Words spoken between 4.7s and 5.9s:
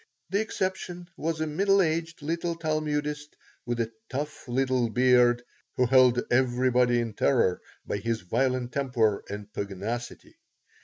beard who